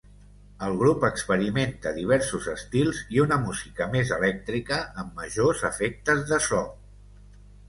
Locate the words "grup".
0.77-1.03